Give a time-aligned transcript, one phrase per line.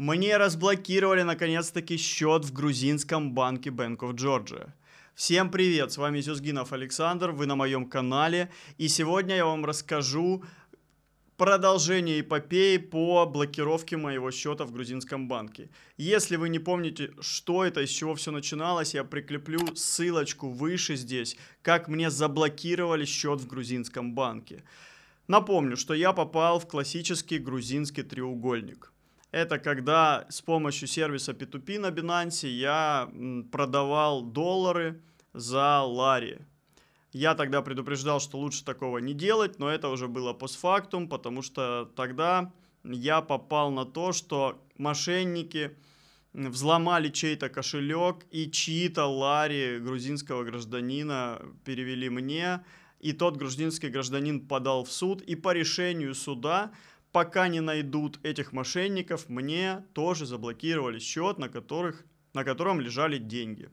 [0.00, 4.70] Мне разблокировали наконец-таки счет в грузинском банке Bank of Georgia.
[5.14, 10.42] Всем привет, с вами Зюзгинов Александр, вы на моем канале, и сегодня я вам расскажу
[11.36, 15.68] продолжение эпопеи по блокировке моего счета в грузинском банке.
[15.98, 21.36] Если вы не помните, что это, из чего все начиналось, я прикреплю ссылочку выше здесь,
[21.60, 24.64] как мне заблокировали счет в грузинском банке.
[25.28, 28.94] Напомню, что я попал в классический грузинский треугольник–
[29.30, 33.10] это когда с помощью сервиса P2P на Binance я
[33.50, 35.00] продавал доллары
[35.32, 36.40] за лари.
[37.12, 41.90] Я тогда предупреждал, что лучше такого не делать, но это уже было постфактум, потому что
[41.96, 42.52] тогда
[42.84, 45.76] я попал на то, что мошенники
[46.32, 52.64] взломали чей-то кошелек и чьи-то лари грузинского гражданина перевели мне,
[53.00, 56.70] и тот грузинский гражданин подал в суд, и по решению суда
[57.12, 63.70] пока не найдут этих мошенников, мне тоже заблокировали счет, на, которых, на котором лежали деньги.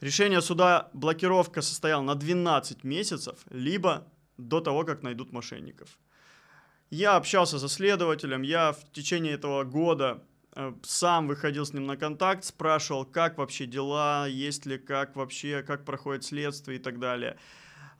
[0.00, 5.98] Решение суда блокировка состояла на 12 месяцев, либо до того, как найдут мошенников.
[6.90, 10.22] Я общался со следователем, я в течение этого года
[10.54, 15.62] э, сам выходил с ним на контакт, спрашивал, как вообще дела, есть ли, как вообще,
[15.62, 17.36] как проходит следствие и так далее.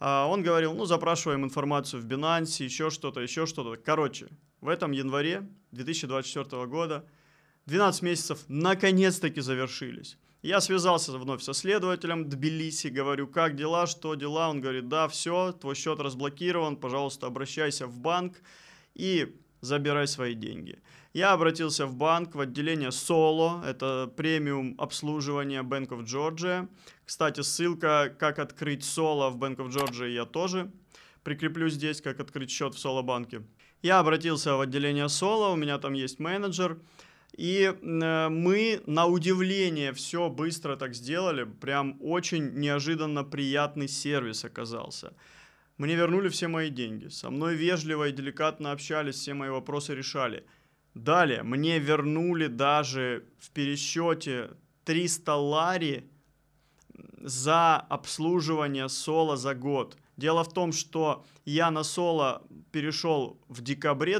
[0.00, 3.76] А он говорил, ну, запрашиваем информацию в Binance, еще что-то, еще что-то.
[3.76, 4.28] Короче,
[4.60, 7.04] в этом январе 2024 года
[7.66, 10.16] 12 месяцев наконец-таки завершились.
[10.42, 14.50] Я связался вновь со следователем Тбилиси, говорю, как дела, что дела.
[14.50, 18.40] Он говорит, да, все, твой счет разблокирован, пожалуйста, обращайся в банк
[18.94, 20.78] и забирай свои деньги.
[21.12, 26.68] Я обратился в банк, в отделение Solo, это премиум обслуживание Bank of Georgia.
[27.04, 30.70] Кстати, ссылка, как открыть Solo в Bank of Georgia, я тоже
[31.24, 33.42] прикреплю здесь, как открыть счет в Solo банке.
[33.82, 36.78] Я обратился в отделение Solo, у меня там есть менеджер,
[37.36, 45.12] и э, мы, на удивление, все быстро так сделали, прям очень неожиданно приятный сервис оказался.
[45.78, 50.44] Мне вернули все мои деньги, со мной вежливо и деликатно общались, все мои вопросы решали–
[50.98, 54.50] Далее, мне вернули даже в пересчете
[54.84, 56.10] 300 лари
[57.20, 59.96] за обслуживание соло за год.
[60.16, 64.18] Дело в том, что я на соло перешел в декабре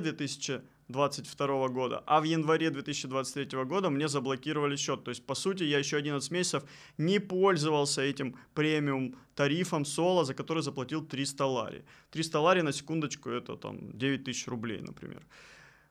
[0.89, 5.05] 2022 года, а в январе 2023 года мне заблокировали счет.
[5.05, 6.65] То есть, по сути, я еще 11 месяцев
[6.99, 11.85] не пользовался этим премиум тарифом соло, за который заплатил 300 лари.
[12.11, 15.23] 300 лари на секундочку это там 9 тысяч рублей, например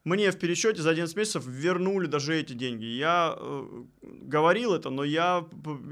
[0.08, 2.86] мне в пересчете за 11 месяцев вернули даже эти деньги.
[2.86, 5.46] Я э, говорил это, но я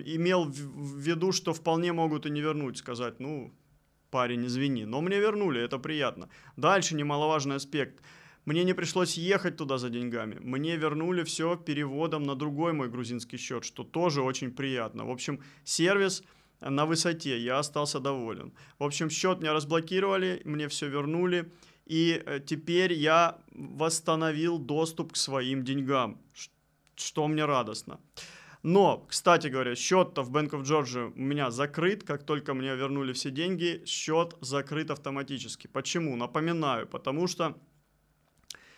[0.05, 3.51] имел в виду, что вполне могут и не вернуть, сказать, ну,
[4.11, 4.85] парень, извини.
[4.85, 6.29] Но мне вернули, это приятно.
[6.55, 8.01] Дальше немаловажный аспект.
[8.45, 10.37] Мне не пришлось ехать туда за деньгами.
[10.39, 15.05] Мне вернули все переводом на другой мой грузинский счет, что тоже очень приятно.
[15.05, 16.23] В общем, сервис
[16.61, 18.53] на высоте, я остался доволен.
[18.79, 21.51] В общем, счет мне разблокировали, мне все вернули.
[21.85, 26.19] И э, теперь я восстановил доступ к своим деньгам,
[26.95, 27.99] что мне радостно.
[28.63, 32.03] Но, кстати говоря, счет-то в Bank of Georgia у меня закрыт.
[32.03, 35.67] Как только мне вернули все деньги, счет закрыт автоматически.
[35.67, 36.15] Почему?
[36.15, 37.55] Напоминаю, потому что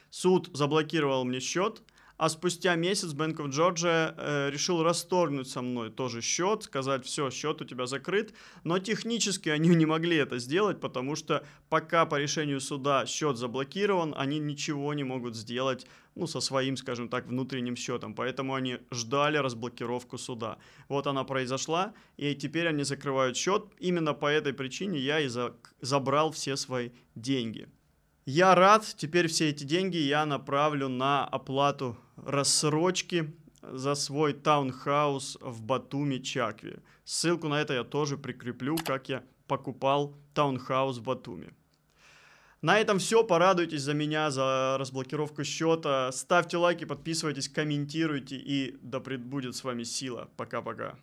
[0.10, 1.82] суд заблокировал мне счет–
[2.18, 7.30] а спустя месяц Bank of Georgia э, решил расторгнуть со мной тоже счет, сказать, все,
[7.30, 12.20] счет у тебя закрыт, но технически они не могли это сделать, потому что пока по
[12.20, 15.86] решению суда счет заблокирован, они ничего не могут сделать
[16.16, 18.16] ну, со своим, скажем так, внутренним счетом.
[18.16, 20.58] Поэтому они ждали разблокировку суда.
[20.90, 23.66] Вот она произошла, и теперь они закрывают счет.
[23.78, 27.70] Именно по этой причине я и за забрал все свои деньги.
[28.30, 35.62] Я рад, теперь все эти деньги я направлю на оплату рассрочки за свой таунхаус в
[35.62, 36.82] Батуми, Чакве.
[37.06, 41.54] Ссылку на это я тоже прикреплю, как я покупал таунхаус в Батуми.
[42.62, 43.24] На этом все.
[43.24, 46.12] Порадуйтесь за меня, за разблокировку счета.
[46.12, 48.36] Ставьте лайки, подписывайтесь, комментируйте.
[48.36, 50.30] И да пребудет с вами сила.
[50.36, 50.96] Пока-пока.